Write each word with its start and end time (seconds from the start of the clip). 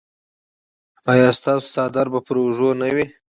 ایا 1.11 1.29
ستاسو 1.39 1.67
څادر 1.73 2.07
به 2.13 2.19
پر 2.27 2.35
اوږه 2.41 2.69
نه 2.81 2.89
وي؟ 2.95 3.05